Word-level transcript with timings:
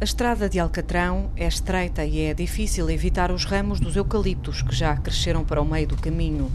A 0.00 0.04
estrada 0.04 0.48
de 0.48 0.60
Alcatrão 0.60 1.28
é 1.36 1.44
estreita 1.48 2.04
e 2.04 2.20
é 2.20 2.32
difícil 2.32 2.88
evitar 2.88 3.32
os 3.32 3.44
ramos 3.44 3.80
dos 3.80 3.96
eucaliptos 3.96 4.62
que 4.62 4.72
já 4.72 4.96
cresceram 4.96 5.44
para 5.44 5.60
o 5.60 5.64
meio 5.64 5.88
do 5.88 5.96
caminho. 5.96 6.52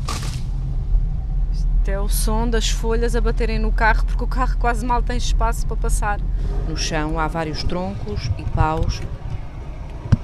Até 1.82 2.00
o 2.00 2.08
som 2.08 2.50
das 2.50 2.70
folhas 2.70 3.18
a 3.18 3.20
baterem 3.20 3.60
no 3.60 3.70
carro, 3.70 4.06
porque 4.06 4.24
o 4.24 4.28
carro 4.28 4.58
quase 4.58 4.86
mal 4.86 5.04
tem 5.04 5.18
espaço 5.18 5.68
para 5.68 5.76
passar. 5.76 6.22
No 6.70 6.78
chão 6.78 7.20
há 7.20 7.28
vários 7.28 7.64
troncos 7.64 8.32
e 8.38 8.44
paus. 8.52 9.02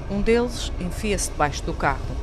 Um 0.09 0.22
deles 0.22 0.72
enfia-se 0.80 1.30
debaixo 1.30 1.62
do 1.63 1.73
carro. 1.73 2.16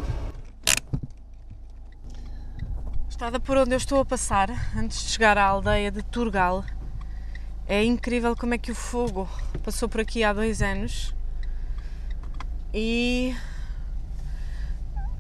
A 3.04 3.08
estrada 3.10 3.38
por 3.38 3.58
onde 3.58 3.72
eu 3.72 3.78
estou 3.78 4.00
a 4.00 4.04
passar, 4.06 4.48
antes 4.74 5.02
de 5.02 5.10
chegar 5.10 5.36
à 5.36 5.44
aldeia 5.44 5.90
de 5.90 6.02
Turgal, 6.02 6.64
é 7.68 7.84
incrível 7.84 8.36
como 8.36 8.54
é 8.54 8.58
que 8.58 8.70
o 8.70 8.74
fogo 8.74 9.28
passou 9.64 9.88
por 9.88 10.00
aqui 10.00 10.22
há 10.22 10.32
dois 10.32 10.62
anos 10.62 11.14
e 12.72 13.34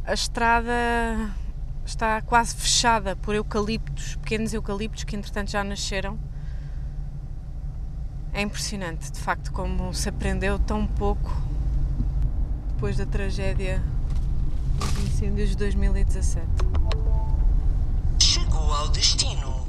a 0.04 0.14
estrada 0.14 0.72
está 1.84 2.22
quase 2.22 2.54
fechada 2.54 3.16
por 3.16 3.34
eucaliptos, 3.34 4.14
pequenos 4.16 4.54
eucaliptos 4.54 5.02
que 5.02 5.16
entretanto 5.16 5.50
já 5.50 5.64
nasceram. 5.64 6.18
É 8.32 8.42
impressionante, 8.42 9.10
de 9.10 9.18
facto, 9.18 9.50
como 9.50 9.92
se 9.94 10.08
aprendeu 10.08 10.58
tão 10.58 10.86
pouco 10.86 11.34
depois 12.68 12.96
da 12.96 13.06
tragédia 13.06 13.82
dos 14.78 15.04
incêndios 15.04 15.50
de 15.50 15.56
2017. 15.56 16.46
Chegou 18.20 18.72
ao 18.72 18.88
destino. 18.90 19.65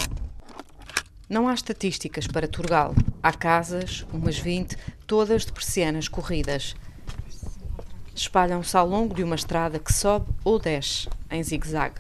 Não 1.30 1.50
há 1.50 1.54
estatísticas 1.54 2.26
para 2.26 2.48
Turgal. 2.48 2.96
Há 3.22 3.34
casas, 3.34 4.06
umas 4.14 4.40
20, 4.40 4.78
todas 5.06 5.46
de 5.46 5.52
persianas 5.52 6.08
corridas. 6.08 6.74
Espalham-se 8.16 8.78
ao 8.78 8.88
longo 8.88 9.14
de 9.14 9.24
uma 9.24 9.36
estrada 9.36 9.78
que 9.78 9.92
sobe 9.92 10.32
ou 10.46 10.58
desce, 10.58 11.10
em 11.30 11.44
zigue-zague. 11.44 12.00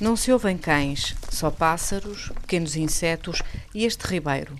Não 0.00 0.14
se 0.14 0.30
ouvem 0.30 0.56
cães, 0.56 1.16
só 1.28 1.50
pássaros, 1.50 2.30
pequenos 2.40 2.76
insetos 2.76 3.42
e 3.74 3.84
este 3.84 4.06
ribeiro. 4.06 4.56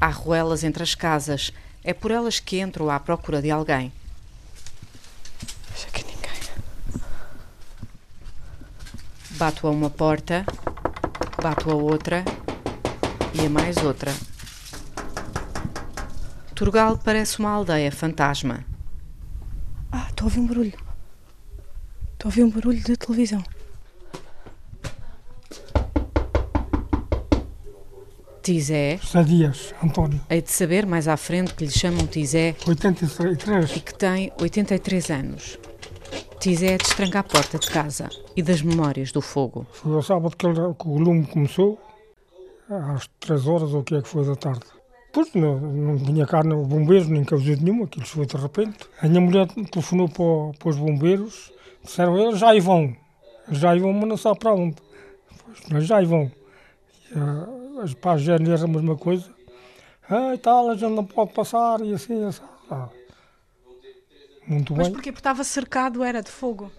Há 0.00 0.08
ruelas 0.08 0.64
entre 0.64 0.82
as 0.82 0.96
casas, 0.96 1.52
é 1.84 1.94
por 1.94 2.10
elas 2.10 2.40
que 2.40 2.58
entro 2.58 2.90
à 2.90 2.98
procura 2.98 3.40
de 3.40 3.52
alguém. 3.52 3.92
Bato 9.40 9.66
a 9.66 9.70
uma 9.70 9.88
porta, 9.88 10.44
bato 11.40 11.70
a 11.70 11.74
outra 11.74 12.24
e 13.32 13.46
a 13.46 13.50
mais 13.50 13.78
outra. 13.78 14.12
Turgal 16.54 16.98
parece 16.98 17.38
uma 17.38 17.50
aldeia 17.50 17.90
fantasma. 17.90 18.64
Ah, 19.90 20.06
estou 20.10 20.26
a 20.26 20.28
ouvir 20.28 20.40
um 20.40 20.46
barulho. 20.46 20.78
Estou 22.12 22.24
a 22.24 22.26
ouvir 22.26 22.44
um 22.44 22.50
barulho 22.50 22.82
de 22.82 22.96
televisão. 22.96 23.42
Tizé, 28.42 28.98
José 29.02 29.22
Dias, 29.22 29.74
António, 29.82 30.20
hei 30.28 30.40
de 30.42 30.50
saber 30.50 30.86
mais 30.86 31.06
à 31.08 31.16
frente 31.16 31.54
que 31.54 31.64
lhe 31.64 31.70
chamam 31.70 32.06
Tizé 32.06 32.56
83. 32.66 33.76
e 33.76 33.80
que 33.80 33.94
tem 33.94 34.32
83 34.40 35.10
anos. 35.10 35.58
Tizé 36.40 36.72
é 36.72 36.78
de 36.78 36.84
estranca 36.84 37.18
a 37.18 37.22
porta 37.22 37.58
de 37.58 37.68
casa 37.68 38.08
e 38.34 38.42
das 38.42 38.62
memórias 38.62 39.12
do 39.12 39.20
fogo. 39.20 39.66
Foi 39.72 39.92
ao 39.92 40.02
sábado 40.02 40.34
que, 40.34 40.46
o 40.46 40.98
lume 40.98 41.26
começou, 41.26 41.78
às 42.66 43.06
3 43.20 43.46
horas 43.46 43.74
ou 43.74 43.80
o 43.80 43.84
que 43.84 43.94
é 43.94 44.00
que 44.00 44.08
foi 44.08 44.24
da 44.24 44.34
tarde. 44.34 44.64
Pois 45.12 45.34
não, 45.34 45.60
não 45.60 45.98
tinha 45.98 46.26
carne, 46.26 46.54
bombeiros, 46.54 47.08
nem 47.08 47.24
causa 47.24 47.44
nenhuma, 47.56 47.84
aquilo 47.84 48.06
foi 48.06 48.24
de 48.24 48.38
repente. 48.38 48.78
A 49.02 49.06
minha 49.06 49.20
mulher 49.20 49.48
telefonou 49.70 50.08
para, 50.08 50.58
para 50.58 50.68
os 50.70 50.78
bombeiros, 50.78 51.52
disseram 51.84 52.16
eles 52.16 52.38
já 52.38 52.48
aí 52.48 52.60
vão, 52.60 52.96
já 53.50 53.72
aí 53.72 53.78
vão, 53.78 53.92
mas 53.92 54.08
não 54.08 54.16
sabe 54.16 54.38
para 54.38 54.54
onde. 54.54 54.76
Pois, 55.44 55.60
mas 55.70 55.84
já 55.84 55.98
aí 55.98 56.06
vão. 56.06 56.32
E, 57.14 57.18
ah, 57.18 57.82
as 57.82 57.94
a 58.02 58.16
GNR 58.16 58.64
a 58.64 58.66
mesma 58.66 58.96
coisa. 58.96 59.28
Ah, 60.08 60.34
e 60.34 60.38
tal, 60.38 60.70
a 60.70 60.74
gente 60.74 60.94
não 60.94 61.04
pode 61.04 61.34
passar, 61.34 61.82
e 61.82 61.92
assim, 61.92 62.24
assim. 62.24 62.40
Ah, 62.70 62.88
muito 64.50 64.74
Mas 64.74 64.86
bem. 64.88 64.94
porquê? 64.94 65.10
Porque 65.12 65.20
estava 65.20 65.44
cercado, 65.44 66.02
era 66.04 66.22
de 66.22 66.30
fogo. 66.30 66.70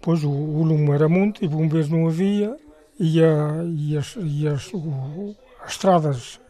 Pois 0.00 0.24
o, 0.24 0.30
o 0.30 0.62
lume 0.64 0.90
era 0.90 1.08
muito 1.08 1.44
e 1.44 1.48
bombeiros 1.48 1.88
não 1.88 2.06
havia 2.08 2.56
e, 2.98 3.22
a- 3.22 3.62
e 3.76 3.96
as, 3.96 4.16
e 4.18 4.48
as, 4.48 4.68
o- 4.74 5.36
as 5.64 5.72
estradas 5.72 6.40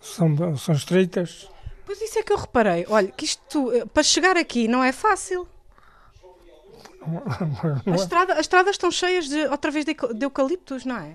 são, 0.00 0.56
são 0.56 0.74
estreitas. 0.74 1.48
Pois 1.86 2.00
isso 2.02 2.18
é 2.18 2.22
que 2.22 2.32
eu 2.32 2.36
reparei. 2.36 2.84
Olha, 2.88 3.08
que 3.08 3.24
isto, 3.24 3.72
eh, 3.72 3.84
para 3.86 4.02
chegar 4.02 4.36
aqui 4.36 4.66
não 4.68 4.82
é 4.82 4.92
fácil. 4.92 5.46
Não, 7.06 7.18
A 7.18 7.80
não 7.86 7.92
é? 7.94 7.96
estrada- 7.96 8.32
as 8.34 8.40
estradas 8.40 8.72
estão 8.74 8.90
cheias 8.90 9.28
de, 9.28 9.46
outra 9.46 9.70
vez 9.70 9.84
de, 9.84 9.94
de 9.94 10.24
eucaliptos, 10.26 10.84
não 10.84 10.96
é? 10.96 11.12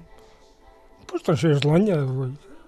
Pois 1.05 1.21
estão 1.21 1.35
cheias 1.35 1.59
de 1.59 1.67
lenha, 1.67 1.97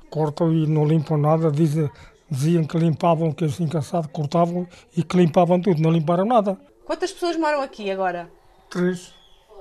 cortam 0.10 0.54
e 0.54 0.68
não 0.68 0.86
limpam 0.86 1.18
nada. 1.18 1.50
Dizem, 1.52 1.90
diziam 2.30 2.64
que 2.66 2.78
limpavam, 2.78 3.32
que 3.32 3.46
assim 3.46 3.68
cansado, 3.68 4.08
cortavam 4.10 4.68
e 4.96 5.04
que 5.04 5.16
limpavam 5.18 5.62
tudo, 5.62 5.82
não 5.82 5.92
limparam 5.92 6.26
nada. 6.26 6.58
Quantas 6.86 7.12
pessoas 7.12 7.36
moram 7.38 7.62
aqui 7.62 7.90
agora? 7.92 8.30
Três. 8.70 9.14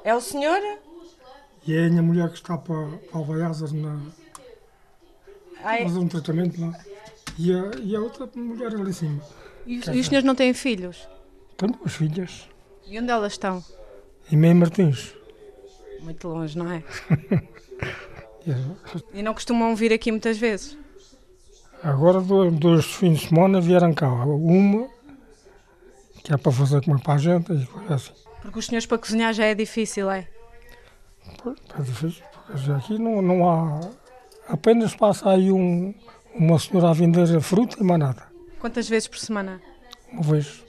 É 0.03 0.15
o 0.15 0.21
senhor? 0.21 0.59
E 1.67 1.75
é 1.75 1.87
a 1.87 1.89
minha 1.91 2.03
mulher 2.03 2.29
que 2.29 2.37
está 2.37 2.59
para, 2.59 2.87
para 3.11 3.19
Alvaiazas 3.19 3.73
na 3.73 3.99
Ah, 5.63 5.79
é- 5.79 5.85
fazer 5.85 5.99
um 5.99 6.09
tratamento 6.09 6.61
lá. 6.61 6.79
E 7.39 7.53
a, 7.53 7.71
e 7.83 7.97
a 7.97 8.01
outra 8.01 8.29
mulher 8.35 8.69
ali 8.75 8.91
em 8.91 8.93
cima. 8.93 9.23
E, 9.67 9.79
os- 9.79 9.87
e 9.89 9.99
os 9.99 10.07
senhores 10.07 10.25
não 10.27 10.35
têm 10.35 10.53
filhos? 10.53 11.09
Tenho 11.57 11.73
duas 11.73 11.93
filhas. 11.95 12.49
E 12.87 12.99
onde 12.99 13.11
elas 13.11 13.33
estão? 13.33 13.65
E 14.31 14.37
meio 14.37 14.55
Martins. 14.55 15.15
Muito 16.01 16.29
longe, 16.29 16.57
não 16.59 16.71
é? 16.71 16.83
E 18.47 18.51
a- 18.53 19.03
E 19.15 19.23
não 19.23 19.33
costumam 19.33 19.75
vir 19.75 19.91
aqui 19.93 20.11
muitas 20.11 20.37
vezes? 20.37 20.77
Agora, 21.85 22.21
do- 22.21 22.51
dois 22.51 22.85
fins 22.87 23.21
de 23.21 23.29
semana 23.29 23.61
vieram 23.61 23.93
cá. 23.93 24.09
Uma, 24.09 24.89
que 26.25 26.33
é 26.33 26.37
para 26.37 26.51
fazer 26.51 26.83
comer 26.85 27.01
para 27.03 27.15
a 27.15 27.19
gente, 27.19 27.53
e 27.53 27.67
coisa 27.67 27.95
assim. 27.97 28.13
Porque 28.41 28.59
os 28.59 28.67
senhores 28.67 28.87
para 28.87 28.99
cozinhar 28.99 29.33
já 29.35 29.45
é 29.45 29.55
difícil, 29.55 30.11
é? 30.11 30.27
É 31.79 31.83
difícil, 31.83 32.23
porque 32.47 32.71
aqui 32.73 32.99
não, 32.99 33.21
não 33.23 33.49
há. 33.49 33.81
Apenas 34.49 34.95
passa 34.95 35.31
aí 35.31 35.51
um, 35.53 35.95
uma 36.35 36.59
senhora 36.59 36.91
a 36.91 36.93
vender 36.93 37.41
fruta 37.41 37.77
e 37.81 37.85
mais 37.85 38.01
nada. 38.01 38.23
Quantas 38.61 38.89
vezes 38.89 39.09
por 39.09 39.19
semana? 39.19 39.61
Uma 40.13 40.23
vez. 40.23 40.63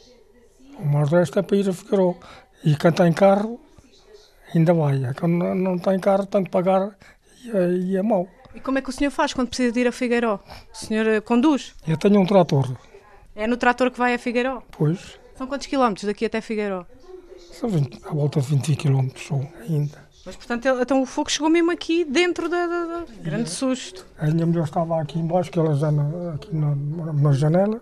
O 0.77 0.85
mais 0.85 1.09
resto 1.09 1.39
é 1.39 1.41
para 1.41 1.57
ir 1.57 1.69
a 1.69 1.73
Figueiredo. 1.73 2.17
E 2.63 2.75
quem 2.75 2.91
tem 2.91 3.13
carro, 3.13 3.59
ainda 4.53 4.73
vai. 4.73 5.03
É 5.05 5.13
Quem 5.13 5.29
não, 5.29 5.55
não 5.55 5.77
tem 5.77 5.97
carro, 5.99 6.25
tem 6.25 6.43
que 6.43 6.49
pagar 6.49 6.95
e 7.43 7.51
é, 7.51 7.69
e 7.71 7.97
é 7.97 8.01
mau. 8.01 8.27
E 8.55 8.59
como 8.59 8.77
é 8.77 8.81
que 8.81 8.89
o 8.89 8.93
senhor 8.93 9.11
faz 9.11 9.33
quando 9.33 9.49
precisa 9.49 9.71
de 9.71 9.79
ir 9.81 9.87
a 9.87 9.91
Figueiró? 9.91 10.39
O 10.73 10.77
senhor 10.77 11.05
eh, 11.07 11.21
conduz? 11.21 11.73
Eu 11.87 11.97
tenho 11.97 12.19
um 12.19 12.25
trator, 12.25 12.75
É 13.35 13.45
no 13.47 13.57
trator 13.57 13.91
que 13.91 13.97
vai 13.99 14.13
a 14.13 14.19
Figueiró? 14.19 14.61
pois. 14.77 15.19
São 15.37 15.45
quantos 15.47 15.67
quilómetros 15.67 16.05
daqui 16.05 16.25
até 16.25 16.39
Figueiró? 16.39 16.85
São 17.51 17.69
20, 17.69 17.99
à 18.05 18.13
volta 18.13 18.39
de 18.39 18.47
20 18.47 18.75
km 18.77 19.09
só 19.17 19.35
ainda. 19.69 20.05
Mas, 20.25 20.35
portanto, 20.35 20.65
ele- 20.65 20.81
então 20.81 21.01
o 21.01 21.05
fogo 21.05 21.29
chegou 21.29 21.49
mesmo 21.49 21.71
aqui 21.71 22.03
dentro 22.05 22.47
da... 22.49 22.65
da- 22.65 22.85
da- 22.85 23.05
Grande 23.21 23.49
susto. 23.49 24.05
A 24.17 24.25
minha 24.27 24.45
mulher 24.45 24.63
estava 24.63 24.99
aqui 25.01 25.19
embaixo, 25.19 25.51
que 25.51 25.59
ela 25.59 25.75
já 25.75 25.91
na, 25.91 26.33
aqui 26.33 26.55
na, 26.55 26.73
na 27.13 27.31
janela, 27.33 27.79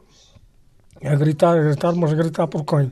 a 1.03 1.16
gritar, 1.16 1.57
a 1.57 1.62
gritar, 1.63 1.94
mas 1.95 2.12
a 2.12 2.16
gritar 2.16 2.47
por 2.47 2.66
quem? 2.66 2.91